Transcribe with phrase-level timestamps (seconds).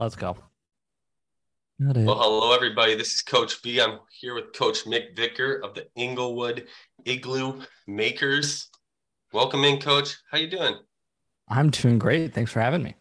[0.00, 0.36] Let's go.
[1.80, 2.94] Well, hello, everybody.
[2.94, 3.80] This is Coach B.
[3.80, 6.68] I'm here with Coach Mick Vicker of the Inglewood
[7.04, 8.70] Igloo Makers.
[9.32, 10.16] Welcome in, Coach.
[10.30, 10.76] How you doing?
[11.48, 12.32] I'm doing great.
[12.32, 12.94] Thanks for having me.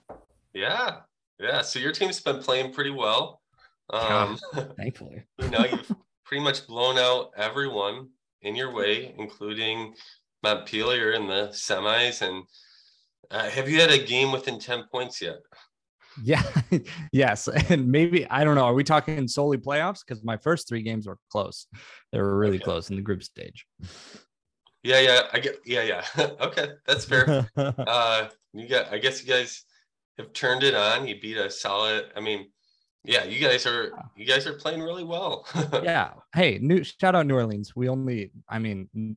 [0.55, 1.01] Yeah,
[1.39, 1.61] yeah.
[1.61, 3.41] So your team's been playing pretty well.
[3.91, 4.39] Um,
[4.77, 5.91] Thankfully, you know, you've
[6.25, 8.09] pretty much blown out everyone
[8.41, 9.93] in your way, including
[10.41, 12.27] Montpelier in the semis.
[12.27, 12.45] And
[13.29, 15.37] uh, have you had a game within 10 points yet?
[16.23, 16.43] Yeah.
[17.11, 17.47] yes.
[17.69, 18.65] And maybe, I don't know.
[18.65, 19.99] Are we talking solely playoffs?
[20.05, 21.67] Because my first three games were close.
[22.11, 22.65] They were really okay.
[22.65, 23.65] close in the group stage.
[24.83, 24.99] Yeah.
[24.99, 25.21] Yeah.
[25.33, 25.83] I get, yeah.
[25.83, 26.03] Yeah.
[26.41, 26.69] okay.
[26.85, 27.47] That's fair.
[27.57, 29.63] uh, you got, I guess you guys
[30.17, 31.07] have turned it on.
[31.07, 32.47] You beat a solid, I mean,
[33.03, 35.47] yeah, you guys are you guys are playing really well.
[35.81, 36.11] yeah.
[36.35, 37.73] Hey, new shout out New Orleans.
[37.73, 39.15] We only, I mean,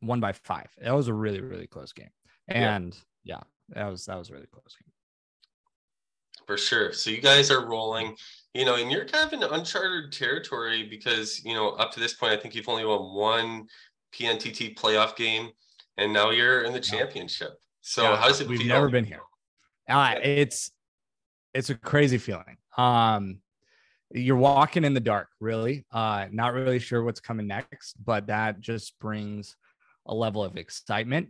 [0.00, 0.66] one by five.
[0.82, 2.10] That was a really, really close game.
[2.48, 4.92] And yeah, yeah that was that was a really close game
[6.48, 6.94] for sure.
[6.94, 8.16] So you guys are rolling,
[8.54, 12.14] you know, and you're kind of in uncharted territory because, you know, up to this
[12.14, 13.66] point, I think you've only won one
[14.14, 15.50] PNTT playoff game
[15.98, 17.50] and now you're in the championship.
[17.82, 18.68] So yeah, how's it We've feel?
[18.68, 19.20] never been here.
[19.90, 20.70] Uh, it's,
[21.52, 22.56] it's a crazy feeling.
[22.78, 23.40] Um,
[24.10, 25.84] you're walking in the dark, really.
[25.92, 29.54] Uh, not really sure what's coming next, but that just brings
[30.06, 31.28] a level of excitement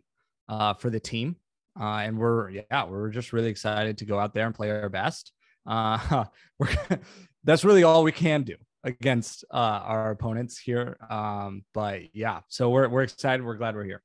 [0.49, 1.35] uh, for the team.
[1.79, 4.89] Uh, and we're yeah, we're just really excited to go out there and play our
[4.89, 5.33] best.
[5.67, 6.25] Uh,
[7.45, 10.97] that's really all we can do against uh, our opponents here.
[11.09, 13.45] Um, but yeah, so we're we're excited.
[13.45, 14.03] We're glad we're here.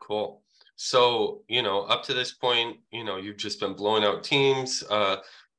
[0.00, 0.42] Cool.
[0.76, 4.84] So you know, up to this point, you know, you've just been blowing out teams.
[4.88, 5.16] Uh,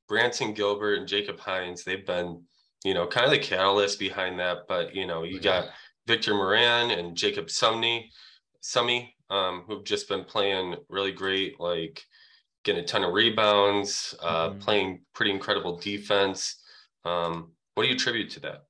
[0.08, 2.42] Branson Gilbert and Jacob Hines, they've been,
[2.84, 4.66] you know, kind of the catalyst behind that.
[4.66, 5.68] But you know, you got
[6.06, 8.06] Victor Moran and Jacob Sumney,
[8.62, 12.02] Summy, um, who've just been playing really great, like
[12.64, 14.58] getting a ton of rebounds, uh, mm-hmm.
[14.58, 16.62] playing pretty incredible defense.
[17.04, 18.62] Um, what do you attribute to that?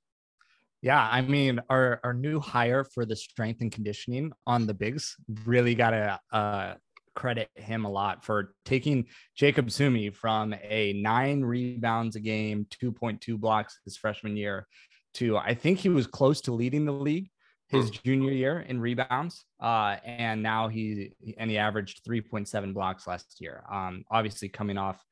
[0.83, 5.17] Yeah, I mean, our our new hire for the strength and conditioning on the bigs
[5.45, 6.75] really got to uh,
[7.15, 9.07] credit him a lot for taking
[9.37, 14.67] Jacob Sumi from a nine rebounds a game, 2.2 blocks his freshman year
[15.15, 17.31] to I think he was close to leading the league
[17.71, 17.97] his hmm.
[18.05, 19.45] junior year in rebounds.
[19.61, 23.63] Uh, and now he and he averaged 3.7 blocks last year.
[23.71, 25.03] Um, obviously coming off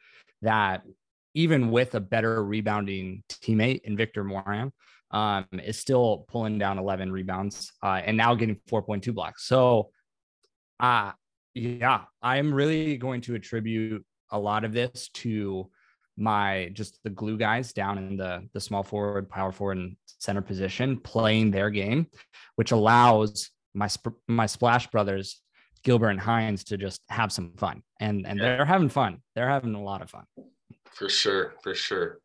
[0.43, 0.83] that,
[1.35, 4.73] even with a better rebounding teammate in Victor Moran,
[5.11, 9.47] um, is still pulling down 11 rebounds uh, and now getting 4.2 blocks.
[9.47, 9.91] So,
[10.81, 11.13] uh,
[11.55, 15.71] yeah, I'm really going to attribute a lot of this to
[16.19, 20.43] my just the glue guys down in the the small forward, power forward, and center
[20.43, 22.07] position playing their game,
[22.57, 25.43] which allows my sp- my splash brothers
[25.83, 28.57] Gilbert and Hines to just have some fun, and and yeah.
[28.57, 29.23] they're having fun.
[29.35, 30.25] They're having a lot of fun.
[30.93, 32.19] For sure, for sure.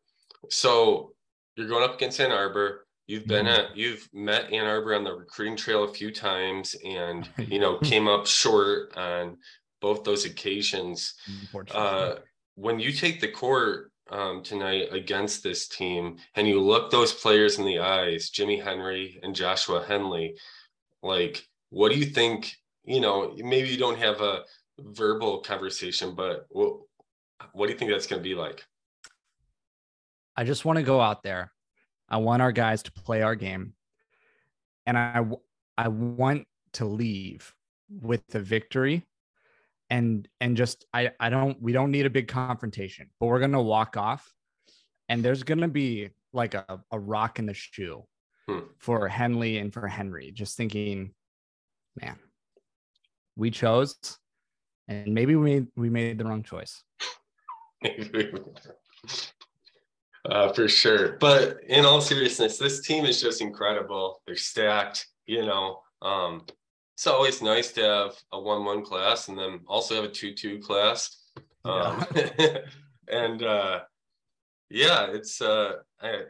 [0.50, 1.12] So
[1.56, 2.86] you're going up against Ann Arbor.
[3.06, 3.66] You've been mm-hmm.
[3.66, 7.78] at you've met Ann Arbor on the recruiting trail a few times, and you know
[7.78, 9.38] came up short on
[9.80, 11.14] both those occasions.
[11.70, 12.16] Uh,
[12.54, 17.58] when you take the court um, tonight against this team and you look those players
[17.58, 20.36] in the eyes, Jimmy Henry and Joshua Henley,
[21.02, 22.54] like, what do you think?
[22.84, 24.42] You know, maybe you don't have a
[24.78, 26.76] verbal conversation, but what,
[27.52, 28.64] what do you think that's going to be like?
[30.36, 31.52] I just want to go out there.
[32.08, 33.74] I want our guys to play our game.
[34.86, 35.24] And I,
[35.78, 37.54] I want to leave
[37.88, 39.04] with the victory
[39.90, 43.62] and and just I I don't we don't need a big confrontation, but we're gonna
[43.62, 44.32] walk off,
[45.08, 48.04] and there's gonna be like a, a rock in the shoe
[48.48, 48.60] hmm.
[48.78, 50.32] for Henley and for Henry.
[50.32, 51.12] Just thinking,
[52.00, 52.18] man,
[53.36, 53.96] we chose,
[54.88, 56.82] and maybe we made, we made the wrong choice.
[60.28, 61.16] uh, for sure.
[61.18, 64.22] But in all seriousness, this team is just incredible.
[64.26, 65.06] They're stacked.
[65.26, 66.44] You know, um,
[66.94, 71.24] it's always nice to have a one-one class and then also have a two-two class.
[71.64, 72.04] Um,
[73.08, 73.80] and uh,
[74.70, 76.22] yeah, it's uh, I,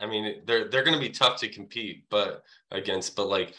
[0.00, 2.42] I mean they're they're going to be tough to compete, but
[2.72, 3.14] against.
[3.14, 3.54] But like,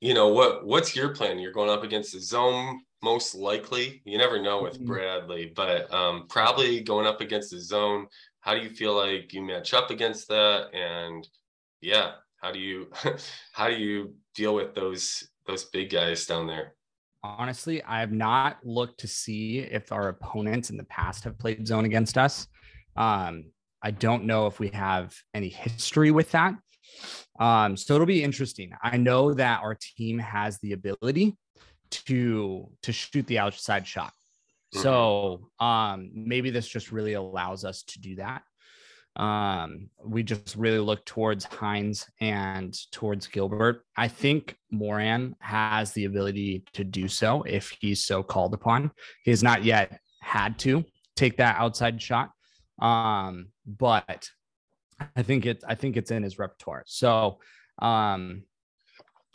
[0.00, 1.38] you know what what's your plan?
[1.38, 4.02] You're going up against the zone most likely.
[4.04, 4.86] You never know with mm-hmm.
[4.86, 8.06] Bradley, but um, probably going up against the zone.
[8.40, 10.74] How do you feel like you match up against that?
[10.74, 11.26] And
[11.80, 12.90] yeah, how do you
[13.52, 16.74] how do you deal with those those big guys down there?
[17.24, 21.66] Honestly, I have not looked to see if our opponents in the past have played
[21.66, 22.48] zone against us.
[22.96, 23.44] Um,
[23.82, 26.54] I don't know if we have any history with that.
[27.38, 28.72] Um, so it'll be interesting.
[28.82, 31.36] I know that our team has the ability
[31.90, 34.12] to to shoot the outside shot.
[34.74, 34.82] Mm-hmm.
[34.82, 38.42] So um, maybe this just really allows us to do that.
[39.16, 43.84] Um, we just really look towards Hines and towards Gilbert.
[43.96, 48.90] I think Moran has the ability to do so if he's so called upon.
[49.24, 52.30] He has not yet had to take that outside shot.
[52.80, 54.28] Um, but
[55.16, 56.84] I think it I think it's in his repertoire.
[56.86, 57.38] So
[57.80, 58.44] um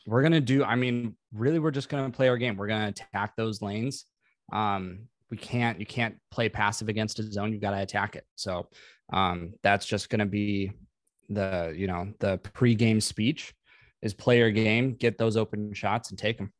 [0.07, 2.57] we're gonna do, I mean, really we're just gonna play our game.
[2.57, 4.05] We're gonna attack those lanes.
[4.51, 8.23] Um, we can't you can't play passive against a zone, you've got to attack it.
[8.35, 8.69] So
[9.13, 10.71] um that's just gonna be
[11.29, 13.53] the you know the pre-game speech
[14.01, 16.53] is play your game, get those open shots and take them.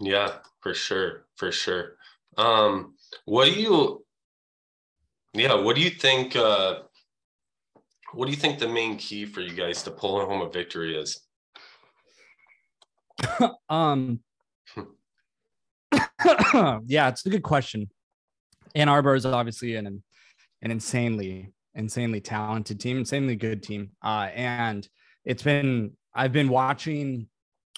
[0.00, 1.96] Yeah, for sure, for sure.
[2.38, 4.04] Um, what do you
[5.34, 6.80] yeah, what do you think uh
[8.12, 10.96] what do you think the main key for you guys to pull home a victory
[10.96, 11.20] is?
[13.68, 14.20] um
[16.86, 17.90] yeah, it's a good question.
[18.74, 20.02] Ann Arbor is obviously an
[20.62, 23.90] an insanely insanely talented team, insanely good team.
[24.02, 24.88] Uh, and
[25.24, 27.28] it's been I've been watching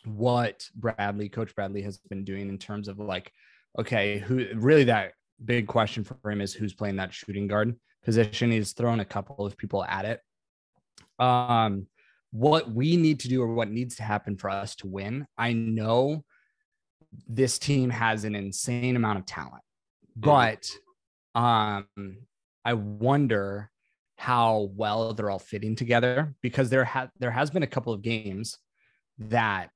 [0.05, 3.33] what Bradley, Coach Bradley, has been doing in terms of like,
[3.79, 5.13] okay, who really that
[5.45, 7.75] big question for him is who's playing that shooting guard
[8.05, 8.51] position.
[8.51, 10.21] He's thrown a couple of people at it.
[11.19, 11.87] Um,
[12.31, 15.53] what we need to do or what needs to happen for us to win, I
[15.53, 16.25] know
[17.29, 19.63] this team has an insane amount of talent,
[20.19, 20.29] mm-hmm.
[20.29, 20.69] but
[21.41, 21.87] um,
[22.65, 23.71] I wonder
[24.25, 28.01] how well they're all fitting together because there ha- there has been a couple of
[28.01, 28.57] games
[29.19, 29.69] that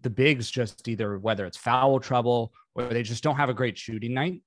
[0.00, 3.78] the bigs just either whether it's foul trouble or they just don't have a great
[3.78, 4.42] shooting night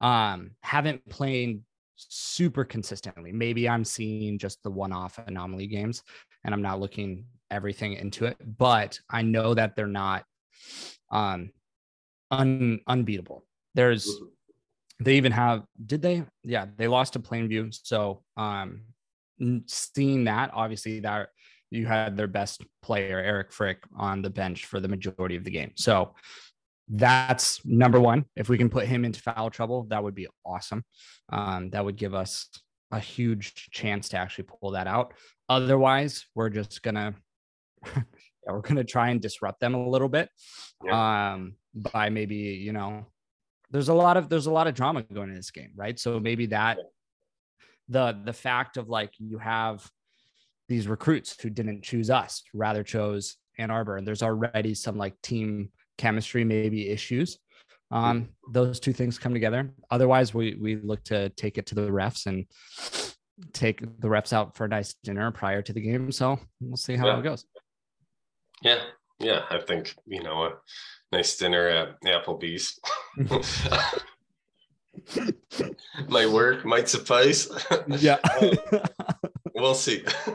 [0.00, 1.62] um haven't played
[1.94, 6.02] super consistently maybe i'm seeing just the one-off anomaly games
[6.42, 10.24] and i'm not looking everything into it but i know that they're not
[11.12, 11.50] um
[12.32, 13.44] un, unbeatable
[13.76, 14.26] there's mm-hmm.
[15.00, 18.82] They even have did they yeah they lost to plainview so um
[19.66, 21.28] seeing that obviously that
[21.70, 25.50] you had their best player eric frick on the bench for the majority of the
[25.50, 26.14] game so
[26.88, 28.26] that's number one.
[28.36, 30.84] If we can put him into foul trouble, that would be awesome.
[31.32, 32.48] Um, that would give us
[32.92, 35.14] a huge chance to actually pull that out.
[35.48, 37.14] Otherwise, we're just gonna
[37.96, 38.02] yeah,
[38.46, 40.28] we're gonna try and disrupt them a little bit.
[40.84, 41.32] Yeah.
[41.32, 43.06] Um, by maybe, you know,
[43.70, 45.98] there's a lot of there's a lot of drama going in this game, right?
[45.98, 46.78] So maybe that
[47.88, 49.88] the the fact of like you have
[50.68, 55.20] these recruits who didn't choose us, rather chose Ann Arbor, and there's already some like
[55.22, 57.38] team chemistry, maybe issues.
[57.90, 59.70] Um, those two things come together.
[59.90, 62.46] Otherwise, we we look to take it to the refs and
[63.52, 66.10] take the refs out for a nice dinner prior to the game.
[66.10, 67.18] So we'll see how yeah.
[67.18, 67.44] it goes.
[68.62, 68.80] Yeah,
[69.18, 69.42] yeah.
[69.50, 70.52] I think you know a
[71.12, 72.80] nice dinner at Applebee's.
[76.08, 77.50] might work, might suffice.
[77.88, 78.18] yeah.
[79.54, 80.04] we'll see.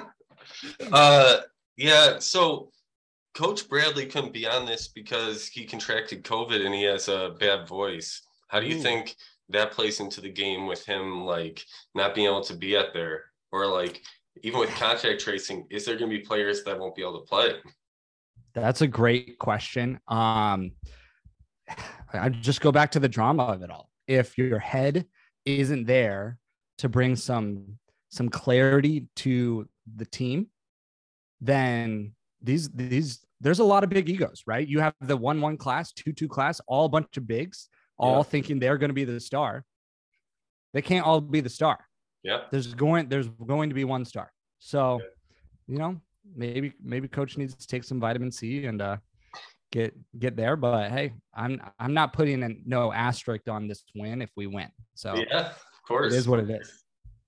[0.92, 1.38] Uh
[1.76, 2.70] yeah, so
[3.34, 7.68] Coach Bradley couldn't be on this because he contracted COVID and he has a bad
[7.68, 8.22] voice.
[8.50, 8.84] How do you mm.
[8.84, 9.16] think
[9.50, 13.24] that plays into the game with him like not being able to be at there
[13.52, 14.04] or like
[14.44, 17.28] even with contact tracing, is there going to be players that won't be able to
[17.28, 17.54] play?
[18.54, 20.00] That's a great question.
[20.08, 20.72] Um,
[22.14, 23.90] I just go back to the drama of it all.
[24.08, 25.06] If your head
[25.46, 26.38] isn't there
[26.80, 27.78] to bring some
[28.10, 30.48] some clarity to the team,
[31.40, 34.68] then these these there's a lot of big egos, right?
[34.68, 38.18] You have the one one class, two two class, all a bunch of bigs, all
[38.18, 38.24] yeah.
[38.24, 39.64] thinking they're going to be the star.
[40.74, 41.80] They can't all be the star.
[42.24, 42.42] Yeah.
[42.52, 44.32] There's going there's going to be one star.
[44.60, 45.74] So, yeah.
[45.74, 46.02] you know,
[46.36, 48.98] maybe maybe coach needs to take some vitamin C and uh
[49.72, 50.56] get get there.
[50.56, 54.70] But hey, I'm I'm not putting a no asterisk on this win if we win.
[54.96, 56.14] So yeah, of course.
[56.14, 56.84] It is what it is.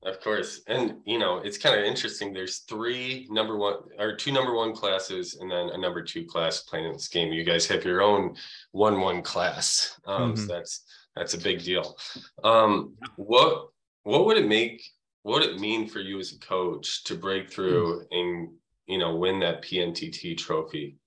[0.06, 0.62] Of course.
[0.68, 2.34] And you know, it's kind of interesting.
[2.34, 6.62] There's three number one or two number one classes and then a number two class
[6.62, 7.32] playing in this game.
[7.32, 8.36] You guys have your own
[8.72, 9.98] one one class.
[10.06, 10.46] Um, mm-hmm.
[10.46, 10.84] so that's
[11.16, 11.98] that's a big deal.
[12.44, 13.68] Um, what
[14.04, 14.84] what would it make
[15.22, 18.20] what would it mean for you as a coach to break through mm-hmm.
[18.20, 18.50] and
[18.88, 20.98] you know win that PNTT trophy?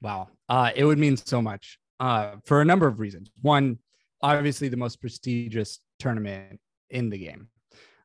[0.00, 0.28] Wow.
[0.48, 3.30] Uh, it would mean so much uh, for a number of reasons.
[3.42, 3.78] One,
[4.22, 7.48] obviously the most prestigious tournament in the game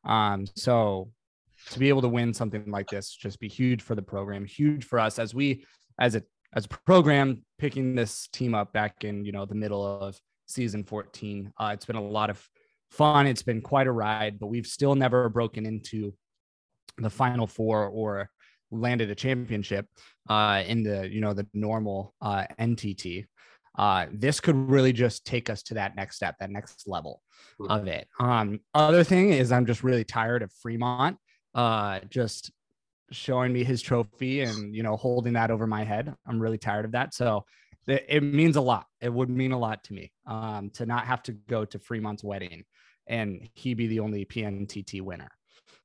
[0.04, 1.10] um, so
[1.70, 4.84] to be able to win something like this just be huge for the program, huge
[4.84, 5.64] for us as we
[5.98, 6.22] as a
[6.54, 10.84] as a program picking this team up back in you know the middle of season
[10.84, 11.52] 14.
[11.58, 12.46] Uh, it's been a lot of
[12.90, 13.26] fun.
[13.26, 16.12] It's been quite a ride, but we've still never broken into
[16.98, 18.30] the final four or
[18.70, 19.86] landed a championship
[20.28, 23.26] uh, in the you know the normal uh, NTT.
[23.76, 27.20] uh, this could really just take us to that next step, that next level
[27.60, 27.70] Mhm.
[27.70, 28.06] of it.
[28.20, 31.18] Um, other thing is I'm just really tired of Fremont
[31.54, 32.52] uh, just
[33.10, 36.14] showing me his trophy and you know holding that over my head.
[36.26, 37.14] I'm really tired of that.
[37.14, 37.44] So
[37.86, 38.86] it, it means a lot.
[39.00, 42.24] It would mean a lot to me um, to not have to go to Fremont's
[42.24, 42.64] wedding
[43.06, 45.30] and he be the only PNTT winner.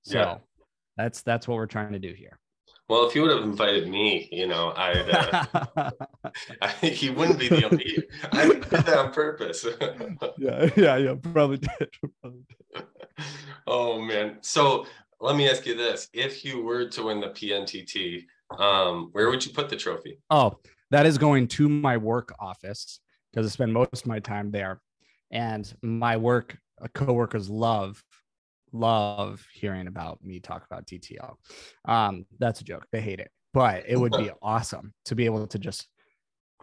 [0.03, 0.37] So Yeah.
[0.95, 2.39] that's that's what we're trying to do here.
[2.89, 5.07] Well, if you would have invited me, you know, I'd.
[5.07, 5.91] Uh,
[6.61, 8.03] I think he wouldn't be the only.
[8.31, 9.63] I did that on purpose.
[10.39, 11.89] yeah, yeah, yeah, probably did.
[12.21, 12.85] Probably did.
[13.67, 14.37] oh man.
[14.41, 14.87] So
[15.21, 18.25] let me ask you this: If you were to win the PNTT,
[18.59, 20.17] um, where would you put the trophy?
[20.31, 20.57] Oh,
[20.89, 24.81] that is going to my work office because I spend most of my time there.
[25.31, 28.03] And my work uh, coworkers love,
[28.71, 31.35] love hearing about me talk about TTL.
[31.85, 32.85] Um, that's a joke.
[32.91, 35.87] They hate it, but it would be awesome to be able to just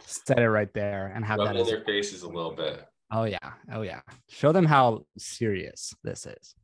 [0.00, 1.56] set it right there and have Rub that.
[1.56, 2.84] in their faces a little bit.
[3.12, 3.38] oh yeah,
[3.72, 4.00] oh yeah.
[4.28, 6.54] Show them how serious this is.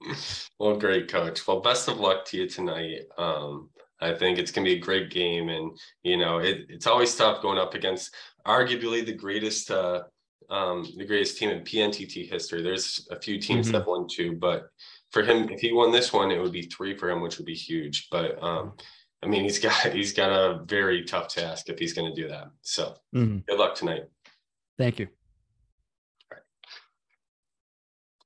[0.58, 1.46] Well, great, coach.
[1.46, 3.00] Well, best of luck to you tonight.
[3.18, 3.70] Um,
[4.00, 7.14] I think it's going to be a great game, and you know, it, it's always
[7.14, 8.14] tough going up against
[8.46, 10.02] arguably the greatest, uh,
[10.52, 12.62] um, the greatest team in PNTT history.
[12.62, 13.72] There's a few teams Mhm.
[13.72, 14.68] that won two, but
[15.10, 17.46] for him, if he won this one, it would be three for him, which would
[17.46, 18.08] be huge.
[18.10, 18.74] But um,
[19.22, 22.28] I mean, he's got he's got a very tough task if he's going to do
[22.28, 22.48] that.
[22.60, 23.46] So, Mhm.
[23.46, 24.04] good luck tonight.
[24.78, 25.08] Thank you.